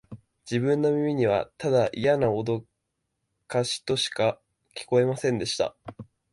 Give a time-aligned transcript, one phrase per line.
[0.49, 2.65] 自分の耳には、ただイヤなおど
[3.45, 4.41] かしとしか
[4.75, 5.77] 聞こえませんでした